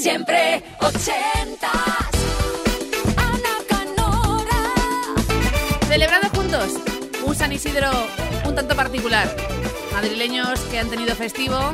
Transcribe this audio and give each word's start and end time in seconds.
Siempre 0.00 0.62
ochentas. 0.80 1.72
Ana 3.16 3.54
Canora. 3.68 4.62
Celebrando 5.88 6.28
juntos 6.30 6.74
un 7.24 7.34
San 7.34 7.52
Isidro 7.52 7.90
un 8.44 8.54
tanto 8.54 8.76
particular. 8.76 9.34
Madrileños 9.92 10.60
que 10.70 10.78
han 10.78 10.90
tenido 10.90 11.14
festivo, 11.14 11.72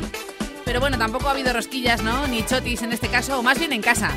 pero 0.63 0.79
bueno, 0.79 0.97
tampoco 0.97 1.27
ha 1.27 1.31
habido 1.31 1.53
rosquillas, 1.53 2.01
¿no? 2.01 2.25
Ni 2.27 2.45
chotis 2.45 2.81
en 2.81 2.93
este 2.93 3.09
caso, 3.09 3.39
o 3.39 3.43
más 3.43 3.59
bien 3.59 3.73
en 3.73 3.81
casa. 3.81 4.11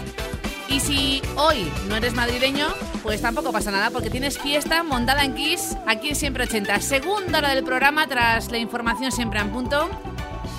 Y 0.68 0.80
si 0.80 1.22
hoy 1.36 1.70
no 1.88 1.96
eres 1.96 2.14
madrileño, 2.14 2.68
pues 3.02 3.20
tampoco 3.20 3.52
pasa 3.52 3.70
nada 3.70 3.90
porque 3.90 4.10
tienes 4.10 4.38
fiesta 4.38 4.82
montada 4.82 5.24
en 5.24 5.34
Kiss 5.34 5.76
aquí 5.86 6.10
en 6.10 6.16
Siempre 6.16 6.44
80. 6.44 6.80
Segunda 6.80 7.38
hora 7.38 7.54
del 7.54 7.64
programa 7.64 8.06
tras 8.06 8.50
la 8.50 8.58
información 8.58 9.10
siempre 9.10 9.40
en 9.40 9.50
punto. 9.50 9.88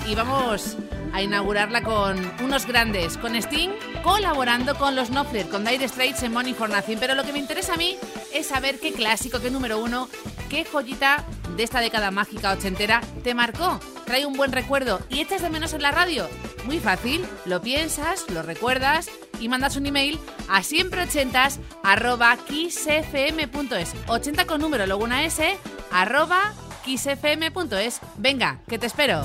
Y 0.06 0.14
vamos 0.14 0.76
a 1.12 1.22
inaugurarla 1.22 1.82
con 1.82 2.18
unos 2.42 2.66
grandes, 2.66 3.16
con 3.16 3.34
Sting 3.34 3.70
colaborando 4.02 4.74
con 4.76 4.96
los 4.96 5.10
Knopfler, 5.10 5.48
con 5.48 5.64
Dire 5.64 5.88
Straits 5.88 6.22
en 6.22 6.32
Money 6.32 6.54
for 6.54 6.68
Nothing. 6.70 6.98
Pero 6.98 7.14
lo 7.14 7.24
que 7.24 7.32
me 7.32 7.38
interesa 7.38 7.74
a 7.74 7.76
mí 7.76 7.96
es 8.32 8.46
saber 8.46 8.78
qué 8.80 8.92
clásico, 8.92 9.40
qué 9.40 9.50
número 9.50 9.78
uno, 9.78 10.08
qué 10.48 10.64
joyita 10.64 11.24
de 11.56 11.62
esta 11.62 11.80
década 11.80 12.10
mágica 12.10 12.52
ochentera 12.52 13.00
te 13.22 13.34
marcó. 13.34 13.80
Trae 14.06 14.24
un 14.24 14.34
buen 14.34 14.52
recuerdo 14.52 15.00
y 15.10 15.20
echas 15.20 15.42
de 15.42 15.50
menos 15.50 15.72
en 15.74 15.82
la 15.82 15.90
radio. 15.90 16.28
Muy 16.64 16.78
fácil, 16.78 17.26
lo 17.44 17.60
piensas, 17.60 18.28
lo 18.30 18.42
recuerdas 18.42 19.10
y 19.40 19.48
mandas 19.48 19.76
un 19.76 19.86
email 19.86 20.18
a 20.48 20.62
siempreochentas 20.62 21.60
arroba 21.82 22.36
kissfm.es 22.36 23.94
80 24.06 24.46
con 24.46 24.60
número, 24.60 24.86
luego 24.86 25.04
una 25.04 25.24
S 25.24 25.56
arroba 25.90 26.54
kissfm.es 26.84 28.00
Venga, 28.16 28.60
que 28.68 28.78
te 28.78 28.86
espero. 28.86 29.24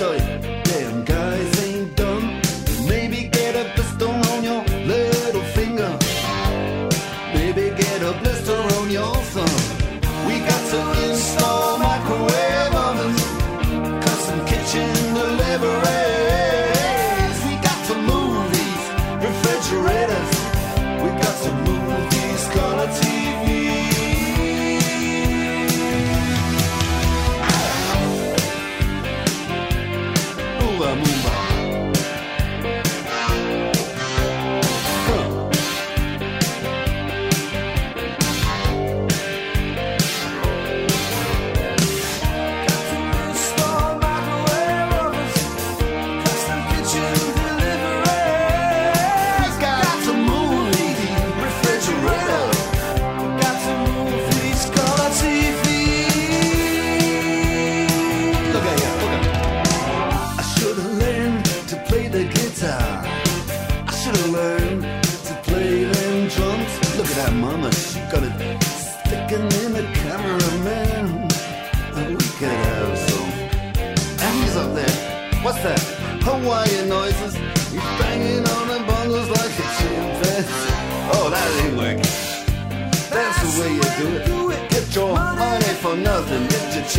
Tell 0.00 0.16
you, 0.16 0.29
you. 46.94 47.29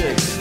six. 0.01 0.40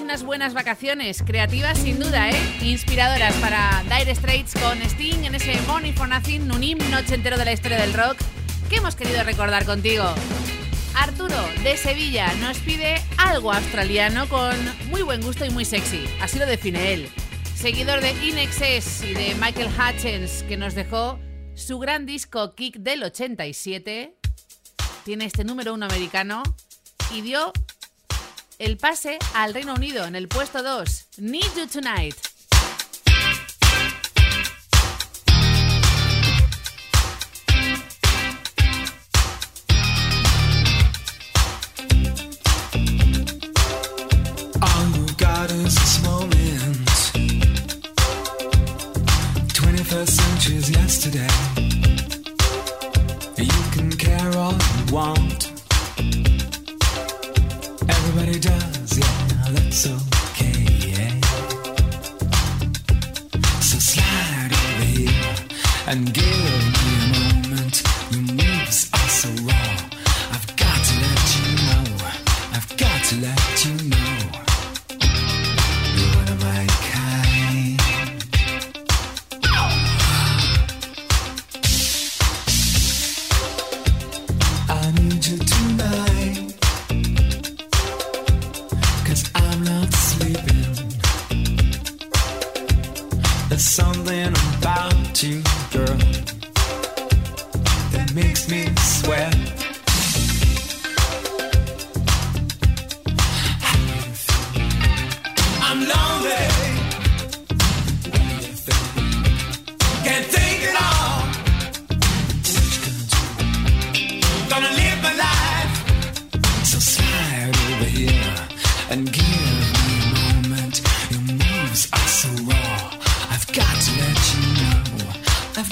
Unas 0.00 0.24
buenas 0.24 0.54
vacaciones, 0.54 1.22
creativas 1.22 1.78
sin 1.78 1.98
duda, 1.98 2.30
¿eh? 2.30 2.58
Inspiradoras 2.60 3.34
para 3.36 3.82
Dire 3.84 4.14
Straits 4.14 4.54
con 4.54 4.80
Sting 4.82 5.24
en 5.24 5.34
ese 5.34 5.60
Money 5.62 5.92
for 5.92 6.08
Nothing, 6.08 6.50
un 6.50 6.62
himno 6.62 6.98
entero 6.98 7.38
de 7.38 7.44
la 7.44 7.52
historia 7.52 7.78
del 7.80 7.94
rock 7.94 8.16
que 8.68 8.76
hemos 8.76 8.94
querido 8.94 9.24
recordar 9.24 9.64
contigo. 9.64 10.04
Arturo 10.94 11.36
de 11.62 11.76
Sevilla 11.76 12.32
nos 12.34 12.58
pide 12.58 13.00
algo 13.16 13.52
australiano 13.52 14.28
con 14.28 14.54
muy 14.90 15.02
buen 15.02 15.22
gusto 15.22 15.44
y 15.44 15.50
muy 15.50 15.64
sexy, 15.64 16.04
así 16.20 16.38
lo 16.38 16.46
define 16.46 16.92
él. 16.92 17.08
Seguidor 17.54 18.00
de 18.00 18.12
Inexcess 18.24 19.02
y 19.02 19.14
de 19.14 19.34
Michael 19.36 19.68
Hutchins, 19.68 20.42
que 20.44 20.56
nos 20.56 20.74
dejó 20.74 21.18
su 21.54 21.78
gran 21.78 22.06
disco 22.06 22.54
Kick 22.54 22.76
del 22.76 23.02
87, 23.02 24.14
tiene 25.04 25.24
este 25.24 25.44
número 25.44 25.74
uno 25.74 25.86
americano 25.86 26.42
y 27.12 27.22
dio 27.22 27.52
el 28.58 28.76
pase 28.76 29.18
al 29.34 29.54
Reino 29.54 29.74
Unido 29.74 30.04
en 30.04 30.16
el 30.16 30.28
puesto 30.28 30.62
2, 30.62 31.08
Need 31.18 31.54
You 31.56 31.66
Tonight. 31.66 32.25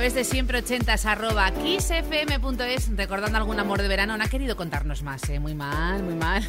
través 0.00 0.14
de 0.14 0.24
siempre 0.24 0.60
ochentas 0.60 1.04
arroba 1.04 1.50
kissfm.es, 1.50 2.96
recordando 2.96 3.36
algún 3.36 3.60
amor 3.60 3.82
de 3.82 3.88
verano. 3.88 4.16
No 4.16 4.24
ha 4.24 4.28
querido 4.28 4.56
contarnos 4.56 5.02
más, 5.02 5.28
¿eh? 5.28 5.38
Muy 5.38 5.52
mal, 5.52 6.02
muy 6.02 6.14
mal. 6.14 6.42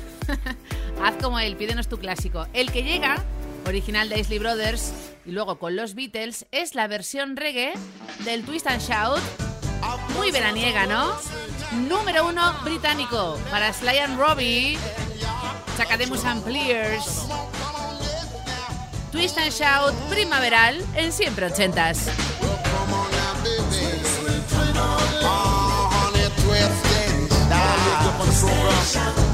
Haz 1.04 1.16
como 1.22 1.38
él, 1.38 1.58
pídenos 1.58 1.90
tu 1.90 1.98
clásico. 1.98 2.48
El 2.54 2.72
que 2.72 2.82
llega, 2.82 3.22
original 3.68 4.08
de 4.08 4.22
Isley 4.22 4.40
Brothers, 4.40 4.94
y 5.26 5.34
luego 5.34 5.60
con 5.60 5.76
los 5.76 5.96
Beatles, 5.96 6.46
es 6.52 6.76
la 6.76 6.88
versión 6.88 7.36
reggae 7.36 7.74
del 8.24 8.46
Twist 8.46 8.68
and 8.68 8.82
Shout. 8.82 9.20
Muy 10.16 10.32
veraniega, 10.32 10.86
¿no? 10.86 11.12
Número 11.90 12.26
uno 12.26 12.54
británico 12.64 13.38
para 13.52 13.74
Sly 13.74 13.98
and 13.98 14.18
Robbie, 14.18 14.78
Chacademus 15.76 16.24
and 16.24 16.42
Clears. 16.46 17.28
Twist 19.12 19.38
and 19.38 19.52
Shout 19.52 19.94
primaveral 20.10 20.82
en 20.96 21.12
siempre 21.12 21.48
ochentas. 21.48 22.08
soon. 28.42 29.31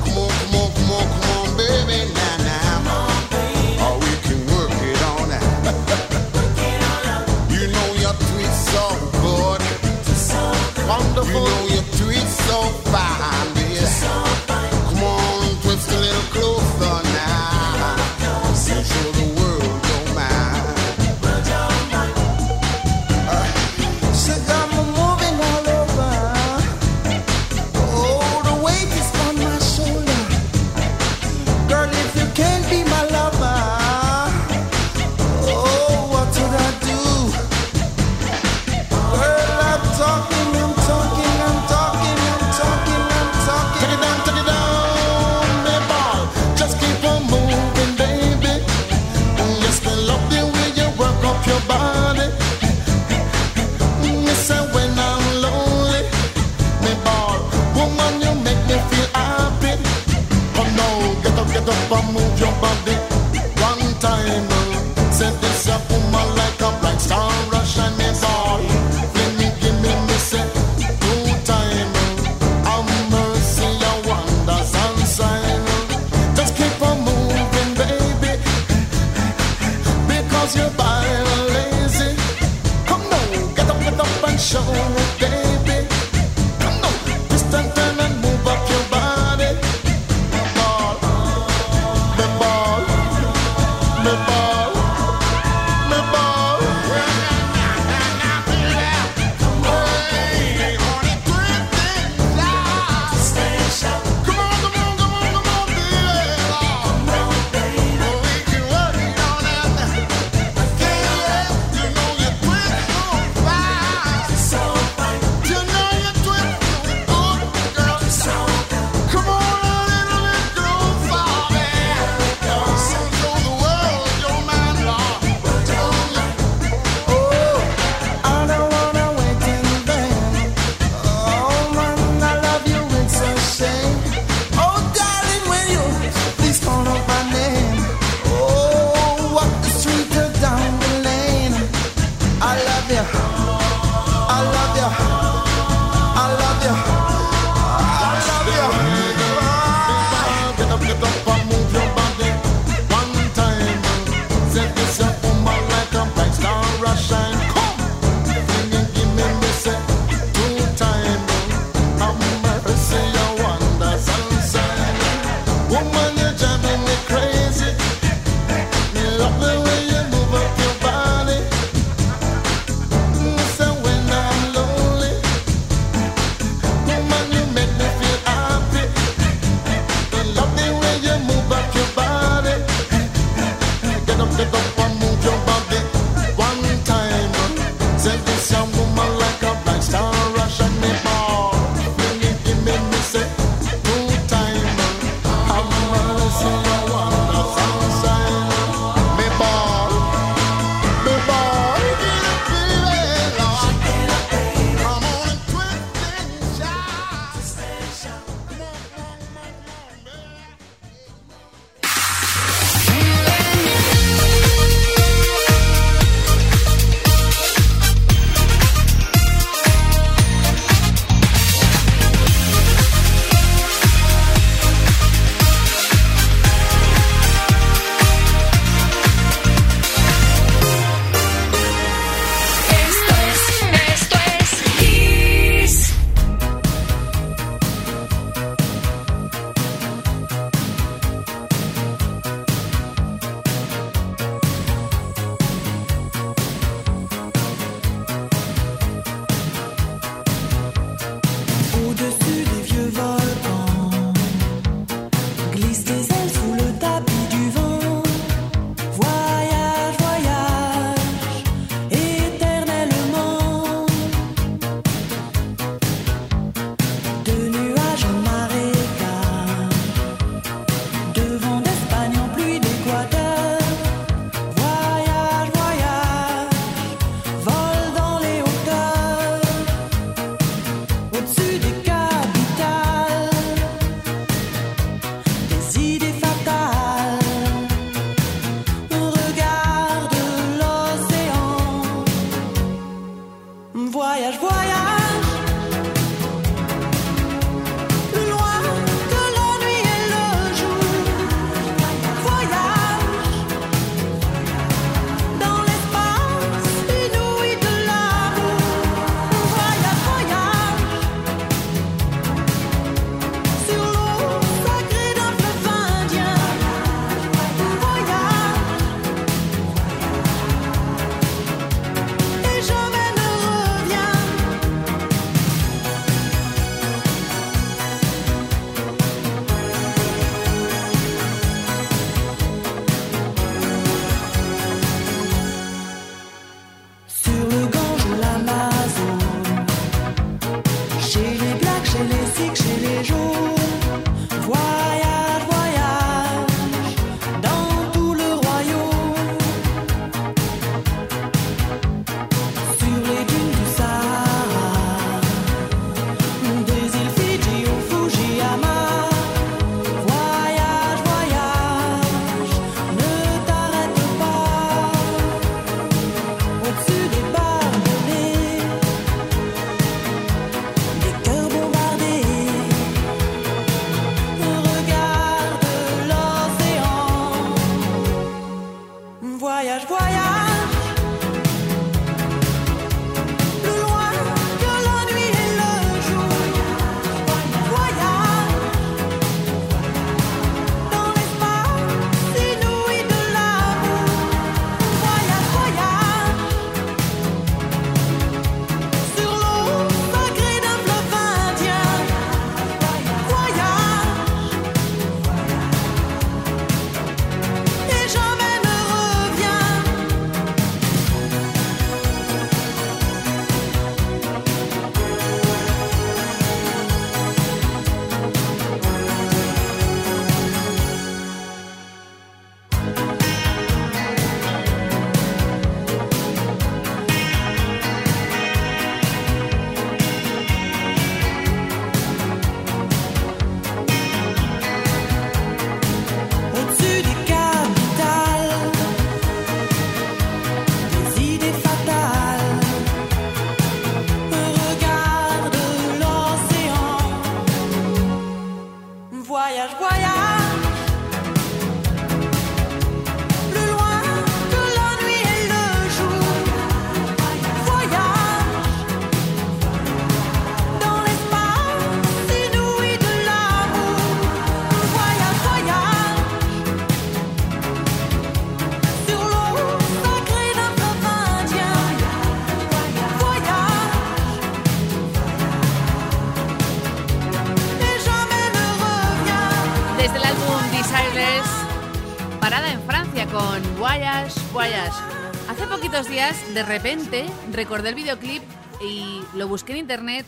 De 486.58 486.64
repente, 486.64 487.24
recordé 487.52 487.90
el 487.90 487.96
videoclip 487.96 488.42
y 488.82 489.22
lo 489.36 489.48
busqué 489.48 489.74
en 489.74 489.78
internet. 489.78 490.26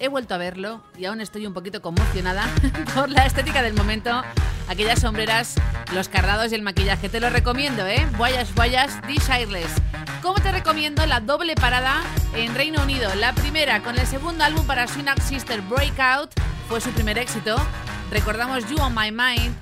He 0.00 0.08
vuelto 0.08 0.34
a 0.34 0.36
verlo 0.36 0.82
y 0.96 1.04
aún 1.04 1.20
estoy 1.20 1.46
un 1.46 1.54
poquito 1.54 1.80
conmocionada 1.80 2.44
por 2.96 3.08
la 3.08 3.24
estética 3.24 3.62
del 3.62 3.74
momento. 3.74 4.20
Aquellas 4.68 4.98
sombreras, 4.98 5.54
los 5.94 6.08
cardados 6.08 6.50
y 6.50 6.56
el 6.56 6.62
maquillaje. 6.62 7.08
Te 7.08 7.20
lo 7.20 7.30
recomiendo, 7.30 7.86
¿eh? 7.86 8.04
Voyage, 8.16 8.52
The 9.06 9.14
Shireless. 9.14 9.70
Como 10.22 10.40
te 10.40 10.50
recomiendo 10.50 11.06
la 11.06 11.20
doble 11.20 11.54
parada 11.54 12.02
en 12.34 12.56
Reino 12.56 12.82
Unido. 12.82 13.14
La 13.14 13.32
primera 13.32 13.80
con 13.80 13.96
el 13.96 14.08
segundo 14.08 14.42
álbum 14.42 14.66
para 14.66 14.88
Swing 14.88 15.06
Sister 15.22 15.60
Breakout. 15.60 16.32
Fue 16.68 16.80
su 16.80 16.90
primer 16.90 17.16
éxito. 17.16 17.54
Recordamos 18.10 18.68
You 18.68 18.78
on 18.80 18.92
My 18.92 19.12
Mind. 19.12 19.54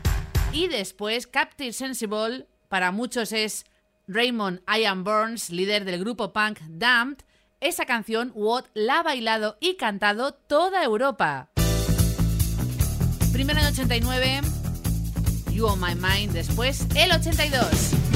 Y 0.53 0.69
después 0.69 1.27
Captive 1.27 1.75
Sensible. 1.75 2.47
Para 2.69 2.93
muchos 2.93 3.33
es 3.33 3.67
Raymond 4.09 4.61
Ian 4.69 5.03
Burns, 5.03 5.51
líder 5.51 5.85
del 5.85 5.99
grupo 5.99 6.33
punk 6.33 6.61
Damned. 6.69 7.19
Esa 7.61 7.87
canción, 7.87 8.31
What, 8.35 8.67
la 8.75 9.01
ha 9.01 9.03
bailado 9.03 9.57
y 9.61 9.77
cantado 9.77 10.33
toda 10.33 10.85
Europa. 10.85 11.49
Primero 13.33 13.61
en 13.61 13.67
89, 13.67 14.41
You 15.51 15.67
on 15.67 15.81
My 15.81 15.95
Mind, 15.95 16.33
después 16.33 16.87
el 16.95 17.11
82. 17.13 18.16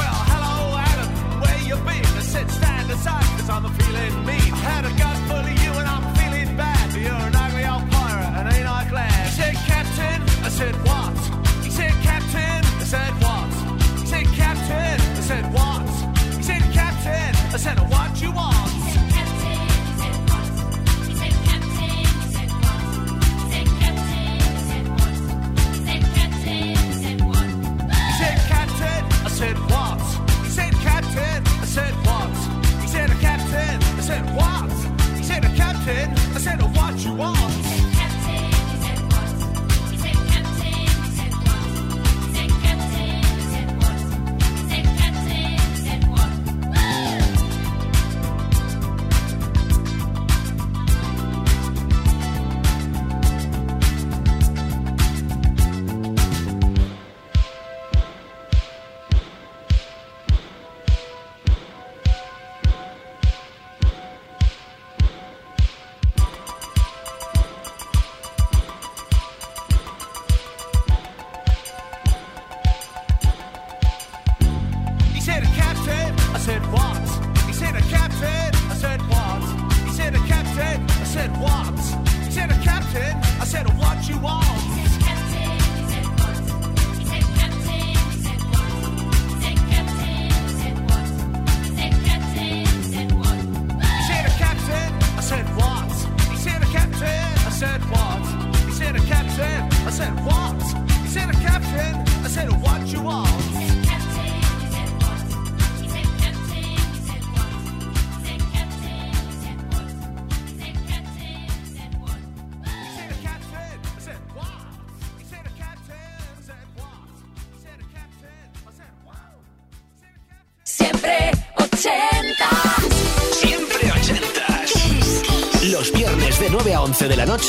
I'm 3.49 3.63
feeling 3.73 4.25
me. 4.25 4.50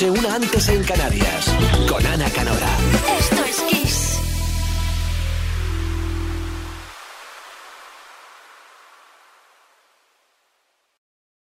se 0.03 0.11
una 0.11 0.35
antes 0.35 0.69
en 0.69 0.83
Canarias. 0.83 1.22